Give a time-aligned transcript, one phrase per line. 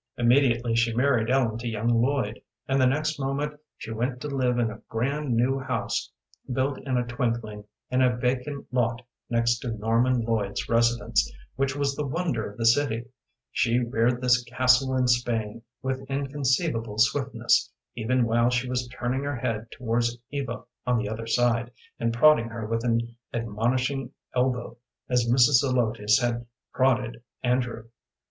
[0.17, 4.57] Immediately she married Ellen to young Lloyd, and the next moment she went to live
[4.57, 6.09] in a grand new house
[6.51, 11.95] built in a twinkling in a vacant lot next to Norman Lloyd's residence, which was
[11.95, 13.05] the wonder of the city.
[13.51, 19.35] She reared this castle in Spain with inconceivable swiftness, even while she was turning her
[19.35, 23.01] head towards Eva on the other side, and prodding her with an
[23.35, 24.77] admonishing elbow
[25.09, 25.61] as Mrs.
[25.61, 27.83] Zelotes had prodded Andrew.